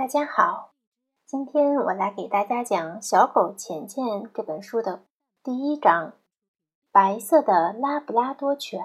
[0.00, 0.72] 大家好，
[1.26, 5.02] 今天我来给大家讲《小狗钱钱》这本书的
[5.42, 6.14] 第一章：
[6.90, 8.82] 白色的拉布拉多犬。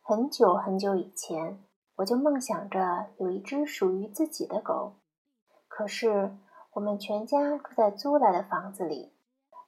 [0.00, 1.60] 很久很久以前，
[1.96, 4.92] 我就梦想着有一只属于自己的狗。
[5.66, 6.36] 可是，
[6.74, 9.12] 我们全家住在租来的房子里，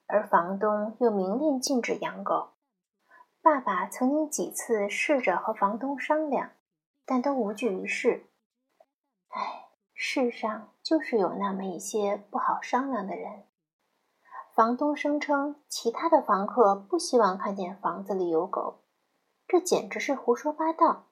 [0.06, 2.50] 而房东又明令禁止养狗。
[3.42, 6.52] 爸爸曾经几次试着和房东商量，
[7.04, 8.24] 但都无济于事。
[10.00, 13.42] 世上就是有那么一些不好商量的人。
[14.54, 18.78] 房东声称其他的房客不希望看见房子里有狗，
[19.48, 21.06] 这简直是胡说八道。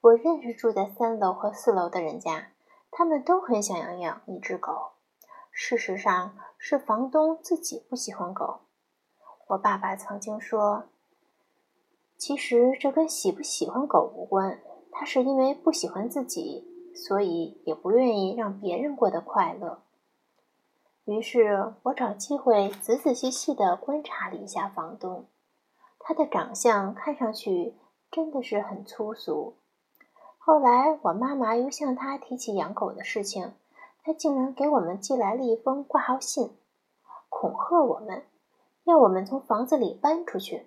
[0.00, 2.52] 我认识住在三楼和四楼的人家，
[2.90, 4.92] 他们都很想养养一只狗。
[5.50, 8.60] 事实上是房东自己不喜欢狗。
[9.48, 10.84] 我爸爸曾经说，
[12.16, 14.58] 其实这跟喜不喜欢狗无关，
[14.90, 16.70] 他是因为不喜欢自己。
[16.94, 19.82] 所以也不愿意让别人过得快乐。
[21.04, 25.26] 于是我找机会仔仔细细地观察了一下房东，
[25.98, 27.74] 他的长相看上去
[28.10, 29.56] 真的是很粗俗。
[30.38, 33.52] 后来我妈妈又向他提起养狗的事情，
[34.02, 36.56] 他竟然给我们寄来了一封挂号信，
[37.28, 38.24] 恐吓我们，
[38.84, 40.66] 要我们从房子里搬出去。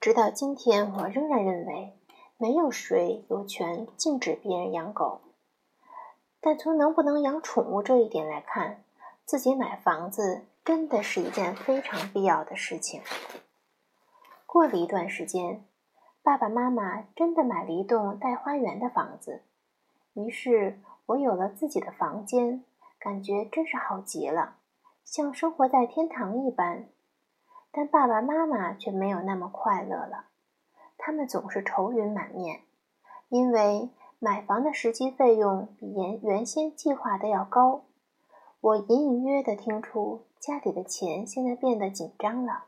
[0.00, 1.97] 直到今天，我仍然认为。
[2.40, 5.20] 没有谁有权禁止别人养狗，
[6.40, 8.84] 但从能不能养宠物这一点来看，
[9.24, 13.02] 自己买房子真的是一件非常必要的事情。
[14.46, 15.64] 过了一段时间，
[16.22, 19.42] 爸爸妈妈真的买了一栋带花园的房子，
[20.14, 22.62] 于是我有了自己的房间，
[23.00, 24.54] 感觉真是好极了，
[25.04, 26.86] 像生活在天堂一般。
[27.72, 30.26] 但爸爸妈妈却没有那么快乐了。
[31.08, 32.64] 他们总是愁云满面，
[33.30, 37.86] 因为买房的实际费用比原原先计划的要高。
[38.60, 42.64] 我隐隐约约的听出家里的钱现在变得紧张了，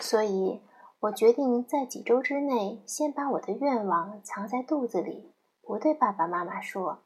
[0.00, 0.60] 所以
[0.98, 5.32] 我决定在几周之内先把我的愿望藏在肚子里，
[5.62, 7.04] 不对爸爸妈妈说。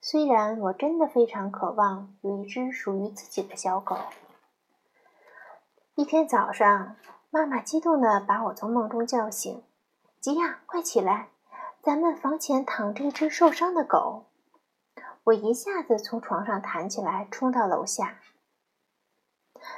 [0.00, 3.96] 虽然我真的非常渴望有一只属于自己的小狗。
[5.96, 6.94] 一天早上。
[7.32, 9.62] 妈妈激动地把我从梦中叫醒，
[10.18, 11.28] 吉亚，快起来！
[11.80, 14.24] 咱们房前躺着一只受伤的狗。
[15.22, 18.18] 我一下子从床上弹起来，冲到楼下。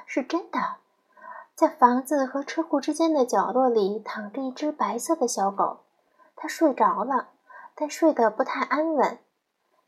[0.07, 0.77] 是真的，
[1.55, 5.81] 在房子和车库之间的角落里躺着一只白色的小狗，
[6.35, 7.33] 它睡着了，
[7.75, 9.19] 但睡得不太安稳。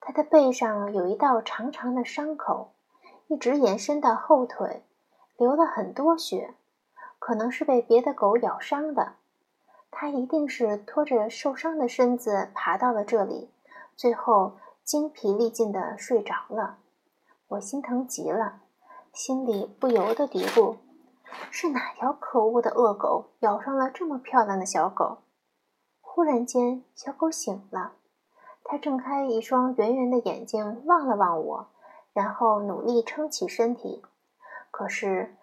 [0.01, 2.75] 它的背上有一道长长的伤口，
[3.29, 4.85] 一直延伸到后腿，
[5.39, 6.53] 流了很多血。
[7.27, 9.15] 可能是被别的狗咬伤的，
[9.91, 13.51] 它一定是拖着受伤的身子爬到了这里，
[13.97, 16.81] 最后精疲力尽地睡着了。
[17.49, 18.61] 我心疼极了，
[19.15, 20.77] 心里不由得嘀咕：
[21.51, 25.23] 是哪条可恶的恶狗咬伤了这么漂亮的小狗？
[26.03, 27.93] 忽然间，小狗醒了，
[28.65, 31.69] 它睁开一双圆圆的眼睛望了望我，
[32.13, 34.03] 然后努力撑起身体，
[34.71, 35.35] 可是。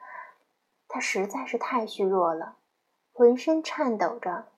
[0.93, 2.57] 它实在是太虚弱了，
[3.13, 4.49] 浑身颤抖着，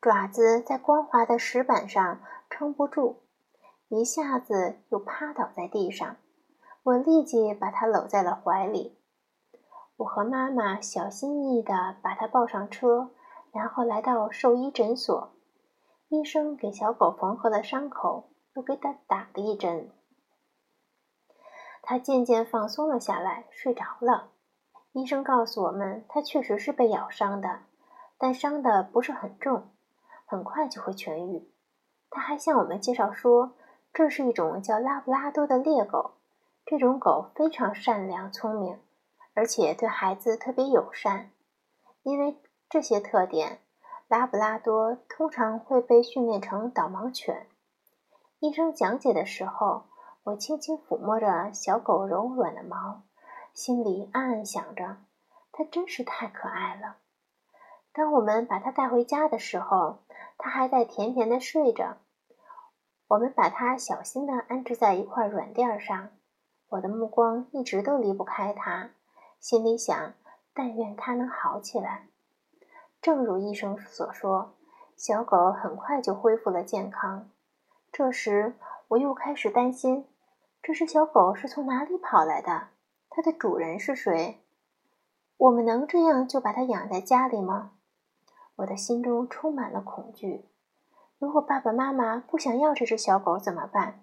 [0.00, 3.24] 爪子在光滑的石板上撑不住，
[3.88, 6.16] 一下子又趴倒在地上。
[6.84, 8.98] 我立即把它搂在了怀里。
[9.96, 13.10] 我和妈妈小心翼翼地把它抱上车，
[13.52, 15.32] 然后来到兽医诊所。
[16.08, 19.90] 医生给小狗缝合了伤口，又给它打了一针。
[21.82, 24.30] 它渐渐放松了下来，睡着了。
[24.94, 27.62] 医生告诉我们，它确实是被咬伤的，
[28.16, 29.70] 但伤的不是很重，
[30.24, 31.50] 很快就会痊愈。
[32.10, 33.56] 他还向我们介绍说，
[33.92, 36.12] 这是一种叫拉布拉多的猎狗，
[36.64, 38.78] 这种狗非常善良聪明，
[39.34, 41.32] 而且对孩子特别友善。
[42.04, 42.36] 因为
[42.70, 43.58] 这些特点，
[44.06, 47.48] 拉布拉多通常会被训练成导盲犬。
[48.38, 49.86] 医生讲解的时候，
[50.22, 53.02] 我轻轻抚摸着小狗柔软的毛。
[53.54, 54.96] 心里暗暗想着，
[55.52, 56.96] 它真是太可爱了。
[57.92, 60.00] 当我们把它带回家的时候，
[60.36, 61.98] 它还在甜甜的睡着。
[63.06, 66.10] 我们把它小心地安置在一块软垫上，
[66.70, 68.90] 我的目光一直都离不开它，
[69.38, 70.14] 心里想：
[70.52, 72.08] 但愿它能好起来。
[73.00, 74.56] 正如医生所说，
[74.96, 77.30] 小狗很快就恢复了健康。
[77.92, 78.56] 这时，
[78.88, 80.08] 我又开始担心：
[80.60, 82.73] 这只小狗是从哪里跑来的？
[83.16, 84.40] 它的主人是谁？
[85.36, 87.70] 我们能这样就把它养在家里吗？
[88.56, 90.46] 我的心中充满了恐惧。
[91.20, 94.02] 如果爸爸妈妈不想要这只小狗怎么办？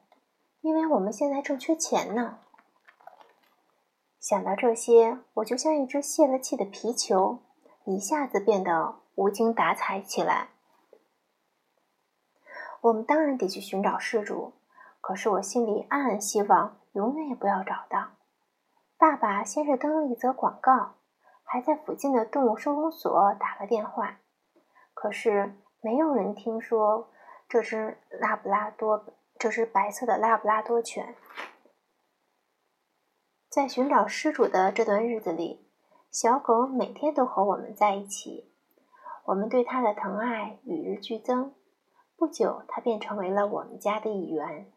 [0.62, 2.40] 因为我们现在正缺钱呢。
[4.18, 7.40] 想到这些，我就像一只泄了气的皮球，
[7.84, 10.52] 一下子变得无精打采起来。
[12.80, 14.54] 我们当然得去寻找失主，
[15.02, 18.12] 可是我心里暗暗希望永远也不要找到。
[19.02, 20.94] 爸爸先是登了一则广告，
[21.44, 24.20] 还在附近的动物收容所打了电话，
[24.94, 27.10] 可是没有人听说
[27.50, 29.04] 这只拉布拉多，
[29.40, 31.16] 这只白色的拉布拉多犬。
[33.50, 35.68] 在寻找失主的这段日子里，
[36.12, 38.54] 小狗每天都和我们在一起。
[39.26, 41.56] 我们对它的疼爱与日俱增。
[42.16, 44.72] 不久，它便成为了我们家的一员。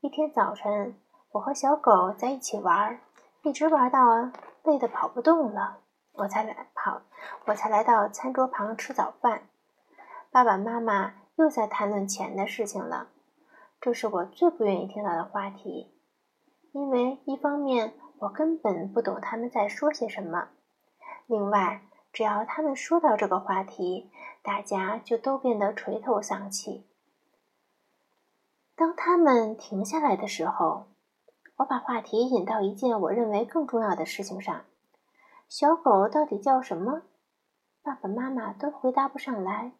[0.00, 0.98] 一天早晨，
[1.32, 3.00] 我和小狗在一起玩儿，
[3.42, 4.30] 一直玩到
[4.62, 5.80] 累得跑不动了，
[6.12, 7.02] 我才来跑，
[7.46, 9.48] 我才来到餐桌旁吃早饭。
[10.30, 13.08] 爸爸妈妈又在谈论钱的事情了，
[13.80, 15.92] 这是我最不愿意听到的话题。
[16.70, 20.48] 因为一方面我根本不懂他们在说些什么，
[21.26, 24.08] 另外只要他们说到这个话题，
[24.42, 26.86] 大家就都变得垂头丧气。
[28.76, 30.86] 当他们停下来的时候，
[31.62, 34.64] 我把话题引到一件我认为更重要的事情上：
[35.48, 37.02] 小狗到底叫什么？
[37.84, 39.70] 爸爸妈妈都回答不上来，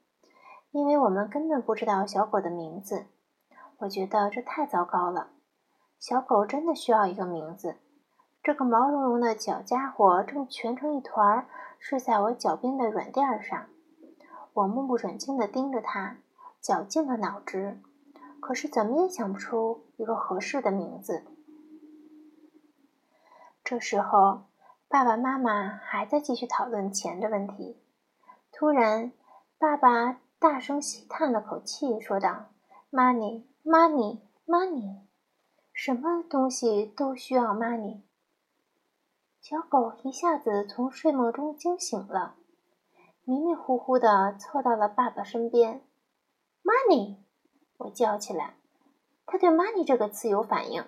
[0.70, 3.06] 因为我们根本不知道小狗的名字。
[3.78, 5.30] 我觉得这太糟糕了。
[5.98, 7.74] 小狗真的需要一个名字。
[8.44, 11.48] 这个毛茸茸的小家伙正蜷成一团
[11.80, 13.66] 睡在我脚边的软垫上。
[14.52, 16.18] 我目不转睛地盯着它，
[16.60, 17.80] 绞尽了脑汁，
[18.38, 21.24] 可是怎么也想不出一个合适的名字。
[23.72, 24.42] 这时候，
[24.86, 27.80] 爸爸妈妈还在继续讨论钱的问题。
[28.52, 29.14] 突然，
[29.56, 32.50] 爸爸大声吸叹了口气，说道
[32.90, 35.06] ：“Money, money, money。”
[35.72, 38.02] 什么东西都需要 money。
[39.40, 42.34] 小狗一下子从睡梦中惊醒了，
[43.24, 45.80] 迷迷糊糊的凑到了爸爸身边。
[46.62, 47.16] money，
[47.78, 48.52] 我叫起来。
[49.24, 50.84] 它对 money 这个词有反应。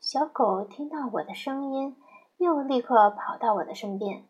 [0.00, 1.96] 小狗听到我的声音，
[2.36, 4.28] 又立刻跑到我的身边，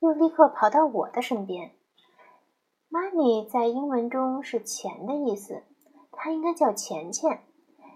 [0.00, 1.70] 又立刻跑到我的身边。
[2.90, 5.62] money 在英文中是钱的意思。
[6.10, 7.44] 它应该叫钱钱，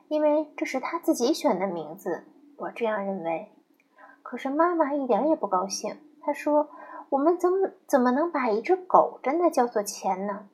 [0.08, 2.24] 因为这是他自己选的名字。
[2.56, 3.52] 我这样认为。
[4.22, 6.00] 可是妈妈一点也不高兴。
[6.22, 6.70] 她说
[7.10, 10.48] ：“我们怎么怎么能把一只狗真的叫做钱呢？”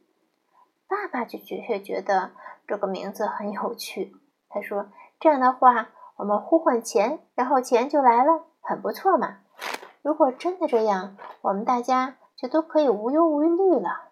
[0.89, 2.33] 爸爸就觉却觉得
[2.67, 4.17] 这个名字很有趣。
[4.51, 4.89] 他说
[5.19, 9.39] ：“这样的话，我们呼唤钱，然后钱就来了，很不错嘛。
[10.03, 14.11] 如果真的这样，我们大家就都可以无忧无虑了。”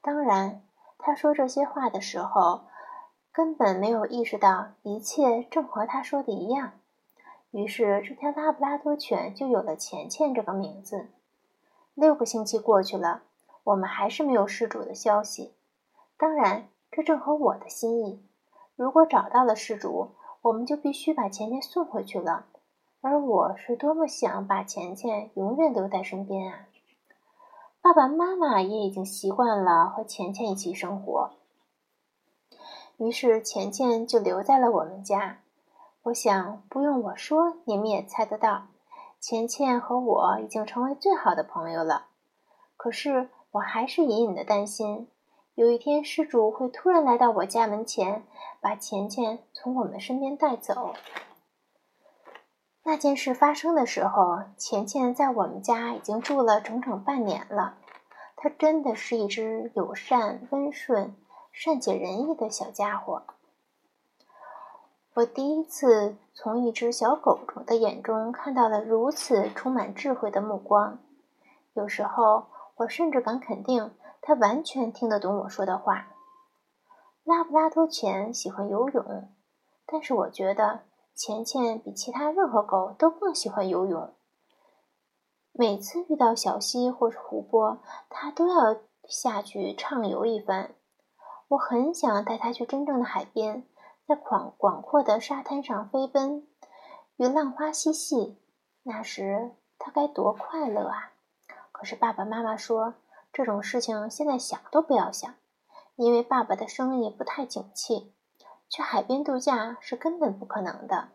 [0.00, 0.62] 当然。
[1.02, 2.64] 他说这些话的时候，
[3.32, 6.72] 根本没有意识到一切正和他说的一样。
[7.52, 11.08] 于是，这条拉布拉多犬就有了钱钱这个名字。
[11.94, 13.22] 六个星期过去了，
[13.64, 15.54] 我们还是没有失主的消息。
[16.18, 18.22] 当然，这正合我的心意。
[18.80, 22.46] 如果找到了失主，我们就必须把钱钱送回去了。
[23.02, 26.66] 而我是多么想把钱钱永远留在身边啊！
[27.82, 31.32] 爸爸妈妈也已经习惯了和钱钱一起生活，
[32.96, 35.40] 于是钱钱就留在了我们家。
[36.04, 38.68] 我想不用我说，你们也猜得到，
[39.20, 42.06] 钱钱和我已经成为最好的朋友了。
[42.78, 45.08] 可是我还是隐隐的担心，
[45.54, 48.24] 有一天失主会突然来到我家门前，
[48.60, 50.94] 把钱钱从我们身边带走。
[52.82, 57.76] 那件事发生的时候，钱钱在我们家已经住了整整半年了。
[58.36, 61.14] 它真的是一只友善、温顺、
[61.52, 63.22] 善解人意的小家伙。
[65.12, 70.98] 我第一次从一只小狗的眼中看到了如此充满智慧的目光。
[71.74, 73.90] 有时候，我甚至敢肯定，
[74.20, 76.08] 它完全听得懂我说的话。
[77.24, 79.28] 拉布拉多犬喜欢游泳，
[79.86, 80.80] 但是我觉得。
[81.12, 84.14] 钱钱比其他任何狗都更喜欢游泳。
[85.52, 90.74] 每次遇到小溪或是湖泊，它都要下去畅游一番。
[91.48, 93.66] 我很想带它去真正的海边，
[94.06, 96.48] 在广广阔的沙滩上飞奔，
[97.16, 98.38] 与浪花嬉戏。
[98.84, 101.12] 那时它该多快乐啊！
[101.70, 102.94] 可是爸爸妈妈说，
[103.32, 105.34] 这种事情现在想都不要想，
[105.96, 108.12] 因为爸爸的生意不太景气。
[108.68, 111.08] 去海边度假是根本不可能的。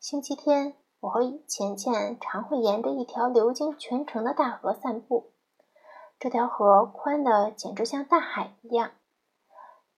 [0.00, 5.32] 星期天，我和钱钱常会沿着一条流经全城的大河散步。
[6.18, 8.92] 这条河宽的简直像大海一样。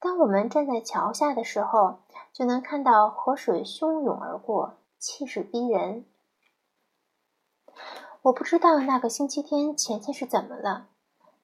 [0.00, 2.00] 当我们站在桥下的时候，
[2.32, 6.04] 就能看到河水汹涌而过，气势逼人。
[8.22, 10.88] 我不知道那个星期天钱钱是怎么了。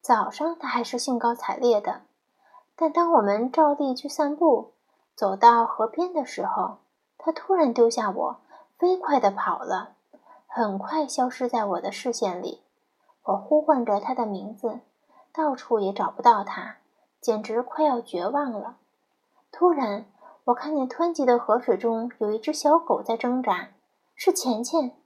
[0.02, 2.02] 早上他还是兴高采烈的，
[2.74, 4.72] 但当我们照例去散步，
[5.14, 6.78] 走到河边的时候，
[7.16, 8.40] 他突然丢下我，
[8.76, 9.94] 飞快地跑了，
[10.48, 12.62] 很快消失在我的视线里。
[13.22, 14.80] 我呼唤着他的名字，
[15.32, 16.78] 到处也找不到他。
[17.20, 18.78] 简直快要绝望了！
[19.52, 20.06] 突然，
[20.46, 23.68] 我看见湍急的河水中有一只小狗在挣扎，
[24.16, 24.96] 是钱钱。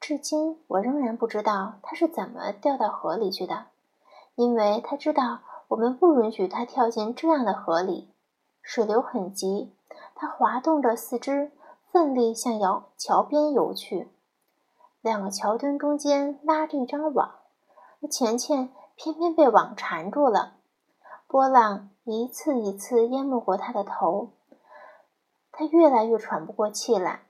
[0.00, 3.66] 至今，我仍然不知道它是怎么掉到河里去的，
[4.38, 8.08] 因为它知道我们不允许它跳进这样的河里。
[8.62, 9.74] 水流很急，
[10.14, 11.50] 它滑动着四肢，
[11.90, 14.08] 奋力向摇桥边游去。
[15.00, 17.32] 两个桥墩中间拉着一张网，
[18.00, 20.52] 而钱钱偏偏被网缠住了。
[21.26, 24.30] 波浪一次一次淹没过他的头，
[25.50, 27.22] 他越来越喘不过气来，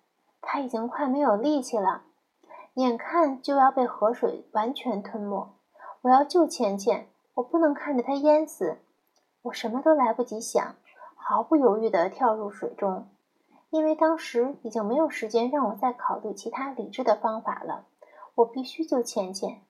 [0.43, 2.03] 他已经快没有力气了，
[2.75, 5.55] 眼看就要被河水完全吞没。
[6.03, 8.79] 我要救钱钱，我不能看着她淹死。
[9.43, 10.77] 我什么都来不及想，
[11.15, 13.09] 毫不犹豫地跳入水中，
[13.71, 17.87] 因为当时已经没有时间让我再考虑其他理智的方法了。
[18.37, 19.63] 我必须救钱钱，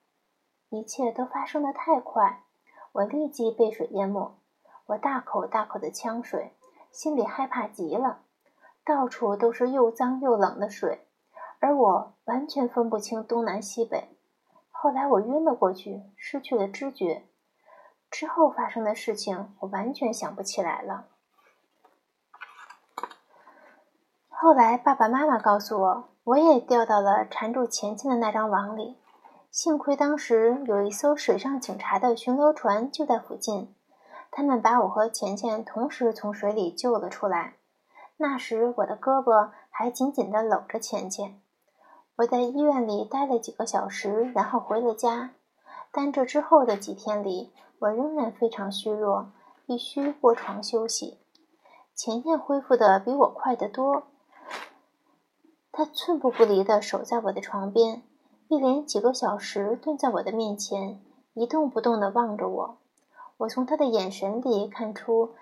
[0.68, 2.44] 一切都发生的太快。
[2.92, 4.34] 我立即被水淹没，
[4.86, 6.52] 我大口大口的呛水，
[6.90, 8.20] 心里害怕极了。
[8.84, 11.06] 到处都是又脏又冷的水，
[11.60, 14.17] 而我完全分不清东南西北。
[14.80, 17.24] 后来我晕了过去，失去了知觉。
[18.08, 21.06] 之后发生的事情，我完全想不起来了。
[24.28, 28.96] 后来爸爸妈妈告诉我，我也掉到了缠住钱钱的那张网里。
[29.50, 33.74] 幸亏当时有一艘水上警察的巡逻船就在附近，
[34.30, 37.54] 他们把我和钱钱同时从水里救了出来。
[38.16, 41.40] 那时我的胳膊还紧紧地搂着钱钱。
[42.18, 45.30] 我在医院里待了几个小时，然后回了家。
[45.92, 49.30] 但这之后的几天里，我仍然非常虚弱，
[49.66, 51.18] 必须卧床休息。
[51.94, 54.02] 钱钱恢复的比我快得多，
[55.70, 58.02] 他寸步不离地守在我的床边。
[58.48, 61.00] 一连几个小时蹲在我的面前，
[61.34, 62.78] 一动不动地望着我。
[63.36, 65.34] 我从他的眼神里看出，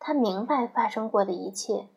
[0.00, 1.90] 他明白发生过的一切。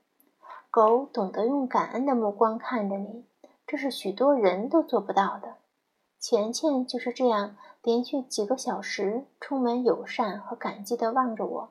[0.69, 3.25] 狗懂得用感恩的目光看着你，
[3.67, 5.55] 这是许多人都做不到的。
[6.17, 11.69] 钱钱就是这样连续几个小时，充满友善和感激地望着我。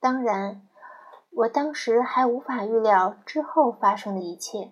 [0.00, 0.66] 当然，
[1.30, 4.70] 我当时还无法预料之后发生的一切。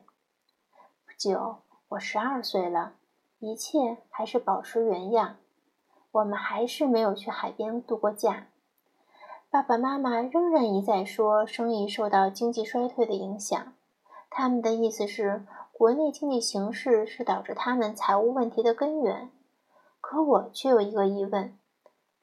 [1.05, 1.57] 不久，
[1.89, 2.93] 我十二岁了。
[3.39, 5.37] 一切还是保持原样，
[6.11, 8.47] 我们还是没有去海边度过假。
[9.51, 13.75] 爸爸妈妈仍然一再说生意受到经济衰退的影响，
[14.31, 15.45] 他们的意思是
[15.79, 19.31] 国内经济形势是导致他们财务问题的根源。
[20.01, 21.59] 可我却有一个疑问：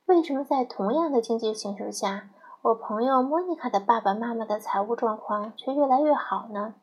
[0.07, 2.31] 为什么在同样的经济形势下，
[2.63, 6.73] 我朋友莫妮卡的爸爸妈妈的财务状况却越来越好呢？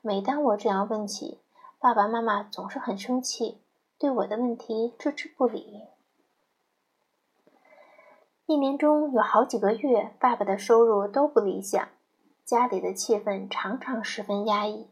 [0.00, 1.42] 每当我这样问起，
[1.78, 3.60] 爸爸妈妈总是很生气，
[3.98, 5.82] 对我的问题置之不理。
[8.46, 11.86] 一年中有好几个月，爸爸的收入都不理想，
[12.42, 14.88] 家里的气氛常常十分压抑。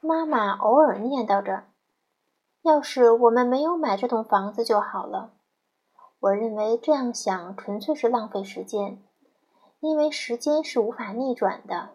[0.00, 1.64] 妈妈偶尔念叨着
[2.62, 5.32] ：“要是我们没有买这栋房子就好了。”
[6.20, 9.02] 我认为这样想纯粹是浪费时间，
[9.80, 11.90] 因为时间是无法逆转的。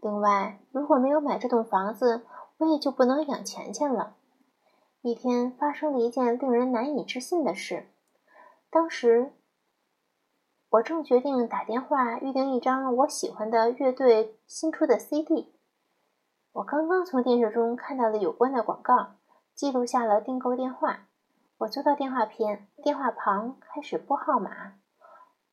[0.00, 2.24] 另外，如果没有买这栋房子，
[2.58, 4.14] 我也就不能养钱钱了。
[5.02, 7.86] 一天发生了一件令人难以置信的事。
[8.70, 9.32] 当时，
[10.70, 15.52] 我正决定打电话预订一张我喜欢的乐队新出的 CD。
[16.52, 19.16] 我刚刚从电视中看到了有关的广告，
[19.54, 21.06] 记录下了订购电话。
[21.58, 24.80] 我坐到电话片电话旁，开始拨号码。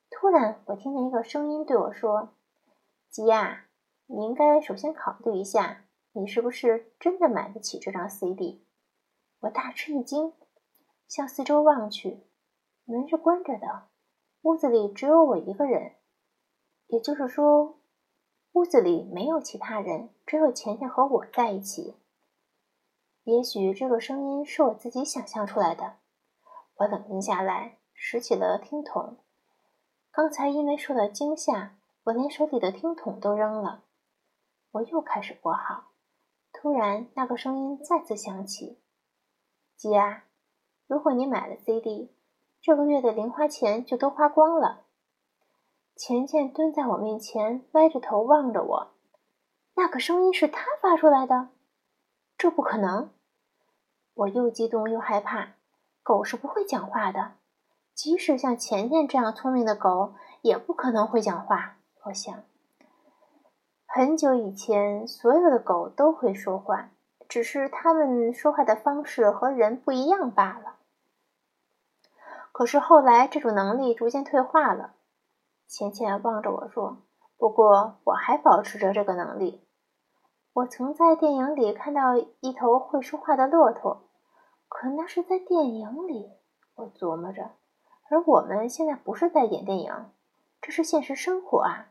[0.09, 2.29] 突然，我听见一个声音对我说
[3.11, 3.65] ：“吉亚，
[4.07, 8.65] 你应该首先考虑一下。”你是不是真的买得起这张 CD？
[9.41, 10.33] 我大吃一惊，
[11.07, 12.23] 向四周望去，
[12.85, 13.83] 门是关着的，
[14.41, 15.91] 屋子里只有我一个人，
[16.87, 17.76] 也就是说，
[18.57, 21.95] 屋子里没有其他人，只有钱钱和我在一起。
[23.23, 25.97] 也许这个声音是我自己想象出来的。
[26.77, 29.17] 我冷静下来，拾起了听筒。
[30.09, 33.83] 刚才因为受到惊吓，我连手里的听筒都扔了。
[34.71, 35.91] 我又开始拨号。
[36.51, 38.79] 突然，那个声音再次响起
[39.77, 40.23] ：“姐啊，
[40.87, 42.11] 如果你买了 CD，
[42.59, 44.85] 这个月的零花钱就都花光了。”
[45.97, 48.91] 钱钱蹲在我面前，歪着头望着我。
[49.73, 51.49] 那个声音是他发出来的？
[52.37, 53.09] 这不可能！
[54.13, 55.53] 我又激动又害怕。
[56.03, 57.31] 狗是不会讲话的，
[57.95, 60.13] 即使像钱钱这样聪明的狗，
[60.43, 61.77] 也不可能会讲话。
[62.03, 62.43] 我想，
[63.87, 66.91] 很久以前，所有的狗都会说话，
[67.27, 70.75] 只是它们说话的方式和人不一样罢了。
[72.51, 74.93] 可是后来，这种能力逐渐退化了。
[75.67, 76.97] 钱钱望着我说
[77.37, 79.67] ：“不过，我还保持着这个能力。
[80.53, 84.03] 我曾在电影里看到一头会说话的骆驼，
[84.69, 86.31] 可那是在电影里。”
[86.75, 87.51] 我琢磨着，
[88.09, 89.93] 而我们现在不是在演电影，
[90.61, 91.87] 这是现实生活啊！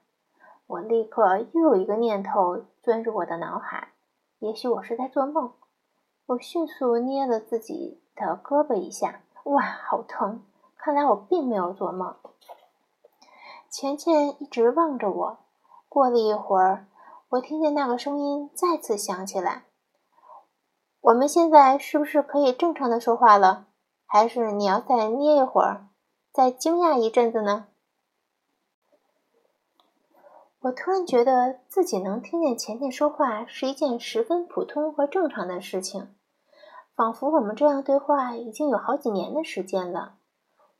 [0.66, 3.92] 我立刻又有一个念头钻入我的脑海：
[4.38, 5.52] 也许我是在做梦。
[6.26, 10.42] 我迅速捏了自己的胳膊一下，哇，好疼！
[10.76, 12.16] 看来我并没有做梦。
[13.70, 15.38] 钱钱一直望着我。
[15.88, 16.86] 过了一会儿，
[17.30, 19.64] 我听见那个声音再次响起来。
[21.00, 23.66] 我们现在是不是可以正常的说话了？
[24.06, 25.88] 还是你要再捏一会儿，
[26.32, 27.66] 再惊讶一阵子呢？
[30.60, 36.14] 我突然觉得自己能听见钱钱说话是一件十分普通和正常的事情，
[36.94, 40.16] 仿佛我们这样对话已经有好几年的时间了。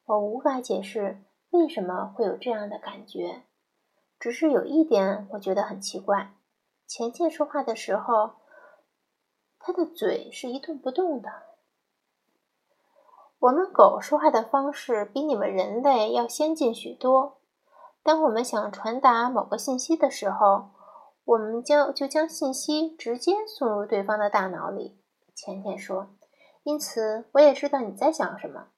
[0.05, 1.23] 我无法解释。
[1.51, 3.43] 为什么会有这样的感觉？
[4.19, 6.33] 只是有一点我觉得很奇怪：
[6.87, 8.33] 钱钱说话的时候，
[9.59, 11.31] 他的嘴是一动不动的。
[13.39, 17.39] 我们狗说话的方式比你们人类要先进许多。
[18.03, 20.71] 当我们想传达某个信息的时候，
[21.25, 24.99] 我们将就将信息直接送入对方的大脑里。
[25.35, 26.09] 钱钱说
[26.65, 28.69] ：“因此，我也知道你在想什么。”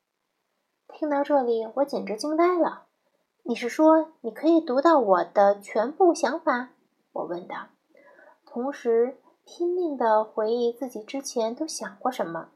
[0.99, 2.87] 听到这里，我简直惊呆了。
[3.45, 6.71] 你是说你可以读到我的全部想法？
[7.13, 7.69] 我问道，
[8.45, 12.49] 同时拼命地回忆自己之前都想过什么。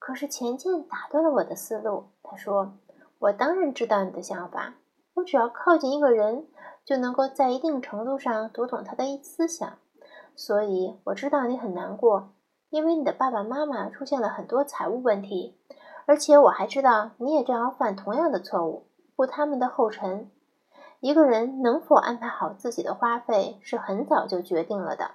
[0.00, 2.06] 可是钱钱打断了我的思路。
[2.24, 2.72] 他说
[3.20, 4.74] ：“我当然知道你的想法。
[5.14, 6.48] 我只要靠近一个人，
[6.84, 9.78] 就能够在一定程度上读懂他的思想。
[10.34, 12.32] 所以我知道你很难过，
[12.70, 15.56] 因为你的爸爸妈妈出现了很多财务问题。”
[16.06, 18.86] 而且我还知道，你也正要犯同样的错误，
[19.16, 20.30] 步他们的后尘。
[21.00, 25.12] 一个人能否安排好自己的花费，是很早就决定了的。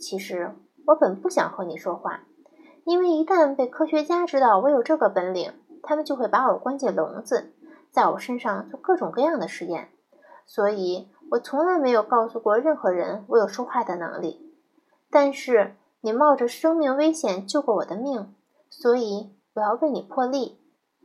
[0.00, 0.54] 其实
[0.86, 2.24] 我本不想和你说话，
[2.84, 7.52] 因为一旦被科学家知道我有这个本领，他们就会把我关进笼子，
[7.90, 9.90] 在我身上做各种各样的实验。
[10.46, 14.52] 所以我从来没有告诉过任何人我有说话的能力。
[15.10, 18.34] 但是你冒着生命危险救过我的命，
[18.70, 19.32] 所以。
[19.54, 20.58] 我要为你破例，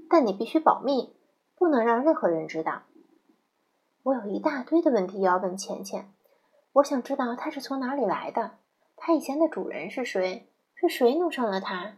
[0.10, 1.13] 但你必须保密，
[1.55, 2.83] 不能让任何人知道。
[4.03, 6.13] 我有一大堆的问题要问钱钱，
[6.73, 8.51] 我想知道他是从哪里来的，
[8.95, 11.97] 他以前的主人是谁，是谁弄上了他？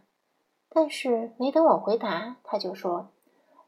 [0.68, 3.10] 但是没等我回答，他就说：“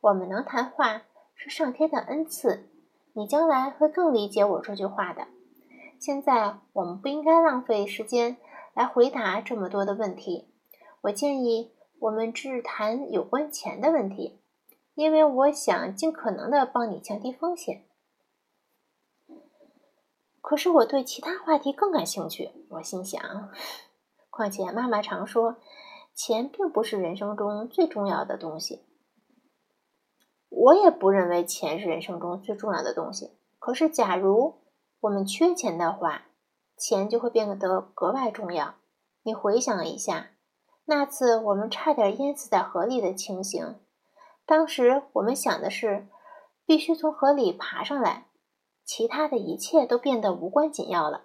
[0.02, 1.02] 我们能谈话
[1.36, 2.68] 是上天的恩赐，
[3.12, 5.28] 你将来会更理解我这句话的。
[6.00, 8.38] 现在我们不应该浪费时间
[8.74, 10.48] 来回答这么多的问题，
[11.02, 11.70] 我建议。”
[12.02, 14.40] 我们只谈有关钱的问题，
[14.94, 17.84] 因为我想尽可能的帮你降低风险。
[20.40, 22.50] 可是我对其他话题更感兴趣。
[22.70, 23.22] 我心想，
[24.30, 25.58] 况且妈妈常说，
[26.12, 28.82] 钱并不是人生中最重要的东西。
[30.48, 33.30] 我也不认为钱是人生中最重要的东西。
[33.60, 34.56] 可是，假如
[35.02, 36.22] 我们缺钱的话，
[36.76, 38.74] 钱就会变得格外重要。
[39.22, 40.30] 你回想一下。
[40.84, 43.76] 那次我们差点淹死在河里的情形，
[44.44, 46.08] 当时我们想的是
[46.66, 48.26] 必须从河里爬上来，
[48.84, 51.24] 其他的一切都变得无关紧要了。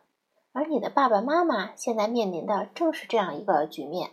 [0.53, 4.11] 而你的爸爸妈妈现在面临的正是这样一个局面，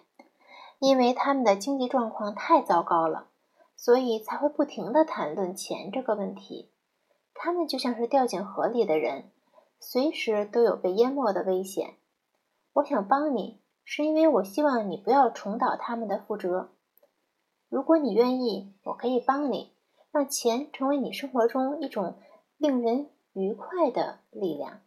[0.78, 3.28] 因为他们的经济状况太糟糕了，
[3.76, 6.70] 所以才会不停地谈论钱这个问题。
[7.34, 9.30] 他们就像是掉进河里的人，
[9.78, 11.94] 随时都有被淹没的危险。
[12.74, 13.60] 我想帮你。
[13.84, 16.70] 是因为我希望你不要重蹈他们的覆辙。
[17.68, 19.74] 如果你愿意，我可以帮你，
[20.10, 22.16] 让钱成为你生活中一种
[22.56, 24.80] 令人愉快的力量。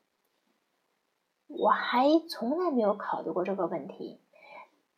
[1.48, 4.22] 我还从来没有考虑过这个问题。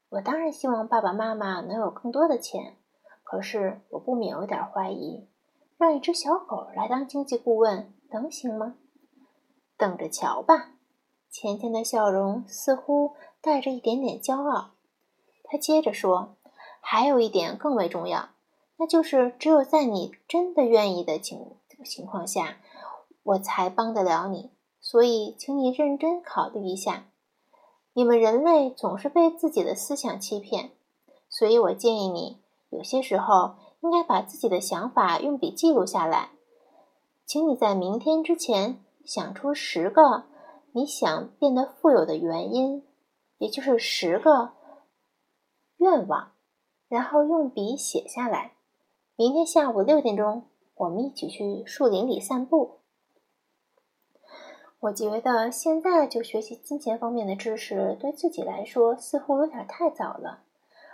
[0.10, 2.78] 我当然希望爸爸妈妈能有更多的钱，
[3.24, 5.28] 可是我不免有点怀疑，
[5.78, 8.78] 让一只小狗来当经济顾问能行吗？
[9.78, 10.72] 等着瞧吧。
[11.30, 14.72] 钱钱的笑容似乎带着一点点骄傲。
[15.44, 16.36] 他接着说
[16.82, 18.30] ：“还有一点更为重要，
[18.78, 22.58] 那就是只有在你真的愿意的情情况下，
[23.24, 24.52] 我才帮得了你。
[24.82, 27.08] 所以，请你认真考虑一下。
[27.94, 30.72] 你们人类总是被自己的思想欺骗，
[31.30, 36.30] 所以我建议你，有些时候应该把自己的想法用笔记录下来。
[37.26, 40.26] 请你在明天之前想出十个
[40.72, 42.84] 你想变得富有的原因，
[43.40, 44.52] 也就是十个
[45.78, 46.34] 愿望，
[46.88, 48.52] 然后用笔写下来。
[49.16, 50.44] 明天下午六点钟，
[50.76, 52.80] 我们一起去树林里散步。
[54.82, 60.44] 我觉得现在就学习金钱方面的知识，对自己来说似乎有点太早了。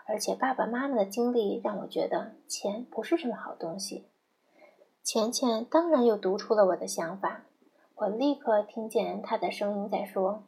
[0.08, 4.08] 而且爸爸妈妈的经历让我觉得钱不是什么好东西。
[5.04, 7.46] 钱钱当然又读出了我的想法，
[7.96, 10.44] 我立刻听见他的声音在说：“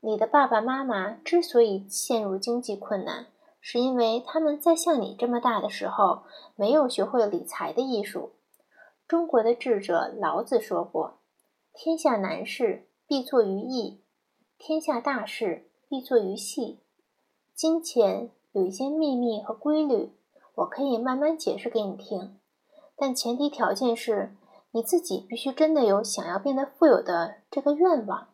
[0.00, 3.26] 你的爸爸妈妈之所以陷入经济困难，
[3.60, 6.22] 是因为他们在像你这么大的时候
[6.54, 8.32] 没有学会理财的艺术。”
[9.08, 11.18] 中国的智者老子说过。
[11.72, 14.02] 天下难事必作于易，
[14.58, 16.80] 天下大事必作于细。
[17.54, 20.12] 金钱有一些秘密和规律，
[20.56, 22.38] 我可以慢慢解释给你听，
[22.96, 24.34] 但前提条件是
[24.72, 28.28] 你自己必须真的有想要变得富有的这个愿望。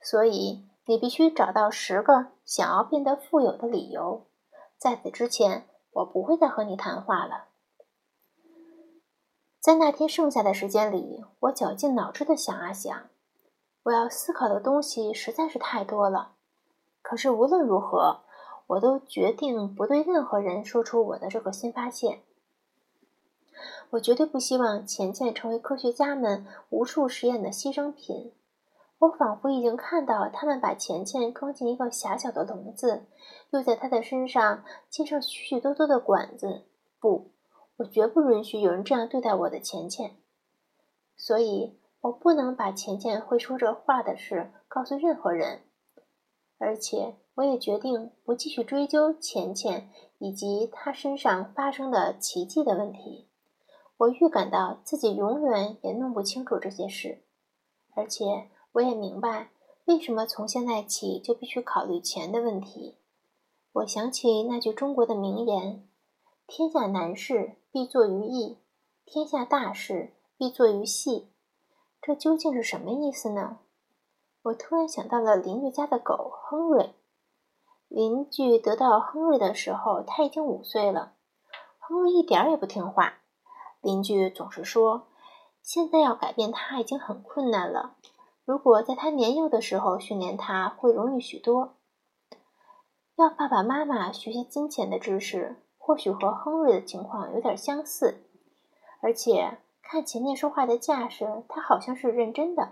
[0.00, 4.26] 所以你必须找到十个想要变得富有的理由。
[4.76, 7.48] 在此之前，我不会再和你谈话了。
[9.60, 13.10] 在那天剩下的时间里，我绞尽脑汁的想啊想，
[13.82, 16.32] 我要思考的东西实在是太多了。
[17.02, 18.22] 可是无论如何，
[18.68, 22.22] 我都决定不对任何人说出我的这个新发现。
[23.90, 28.32] 我绝对不希望钱钱成为科学家们无数实验的牺牲品。
[29.00, 33.06] 我仿佛已经看到他们把钱钱装进一个狭小的笼子，
[33.50, 36.66] 又在他的身上接上许许多多的管子。
[36.98, 37.32] 不。
[37.80, 40.16] 我绝不允许有人这样对待我的钱钱，
[41.16, 45.62] 所以我不能把钱钱会说这话的事告诉任何人。
[46.58, 53.30] 而且，我也决定不继续追究钱钱以及他身上发生的奇迹的问题。
[53.96, 57.24] 我预感到自己永远也弄不清楚这些事，
[57.96, 59.50] 而且我也明白
[59.86, 62.96] 为什么从现在起就必须考虑钱的问题。
[63.72, 65.88] 我想起那句中国的名言
[66.46, 68.58] ：“天下难事。”必作于易，
[69.04, 71.30] 天下大事必作于细。
[72.02, 73.58] 这究竟是什么意思呢？
[74.42, 76.92] 我突然想到了邻居家的狗亨瑞。
[77.86, 81.12] 邻居得到亨瑞的时候，他已经五岁了。
[81.78, 83.20] 亨瑞一点也不听话。
[83.80, 85.06] 邻居总是说，
[85.62, 87.94] 现在要改变他已经很困难了。
[88.50, 91.76] 如果在他年幼的时候训练他，会容易许多。
[93.14, 95.54] 要爸爸妈妈学习金钱的知识。
[95.78, 98.24] 或许和亨瑞的情况有点相似，
[99.00, 102.70] 而且看前面说话的架势，他好像是认真的。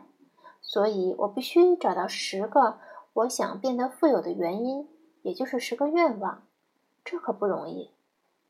[0.61, 2.81] 所以我必须找到十个
[3.13, 4.89] 我想变得富有的原因，
[5.23, 6.43] 也就是十个愿望。
[7.05, 7.93] 这可不容易，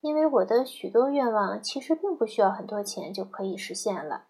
[0.01, 4.25] 因为我的许多愿望其实并不需要很多钱就可以实现了。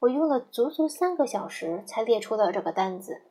[0.00, 3.22] 我用了足足三个小时才列出了这个单子：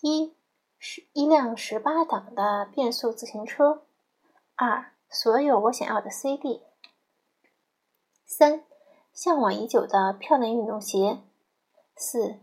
[0.00, 0.34] 一
[0.78, 3.82] 是一辆十八档的变速自行车。
[4.54, 6.62] 二，所有我想要的 CD。
[8.24, 8.64] 三，
[9.12, 11.20] 向往已久的漂亮运动鞋。
[11.96, 12.40] 四，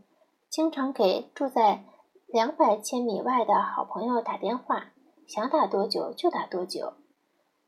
[0.50, 1.86] 经常给住在
[2.26, 4.92] 两百千米外的好朋友打电话，
[5.28, 6.94] 想打多久就打多久。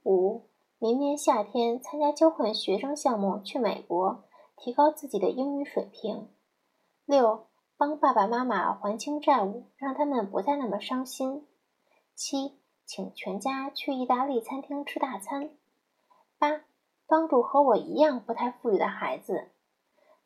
[0.04, 0.48] 五，
[0.80, 4.24] 明年夏天参加交换学生项目去美国，
[4.58, 6.30] 提高自己的英语水平。
[7.06, 11.48] 六，帮爸爸妈妈还清债务，让他们不再那么伤心。
[12.14, 12.60] 七。
[12.88, 15.50] 请全家去意大利餐厅吃大餐。
[16.38, 16.62] 八，
[17.08, 19.50] 帮助和我一样不太富裕的孩子。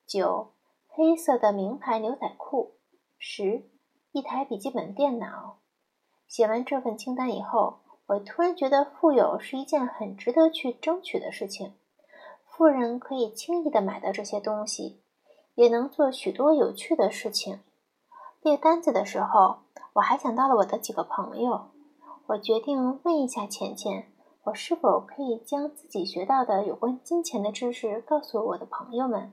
[0.05, 0.51] 九，
[0.89, 2.73] 黑色的名牌牛仔裤。
[3.17, 3.63] 十，
[4.11, 5.59] 一台笔记本电脑。
[6.27, 11.75] 写完这份清单以后，我突然觉得富有是一件很值得去争取的事情。
[12.59, 14.99] 富人可以轻易的买到这些东西，
[15.55, 17.61] 也能做许多有趣的事情。
[18.41, 19.59] 列单子的时候，
[19.93, 21.69] 我还想到了我的几个朋友。
[22.27, 24.11] 我决定问一下钱钱，
[24.43, 29.31] 我是否可以将自己学到的有关金钱的知识告诉我的朋友们？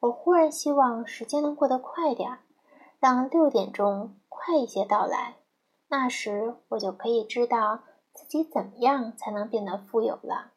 [0.00, 2.38] 我忽然希望时间能过得快点儿，
[2.98, 5.36] 让六点钟快一些到来，
[5.88, 7.80] 那时我就可以知道
[8.14, 10.52] 自己怎么样才能变得富有了。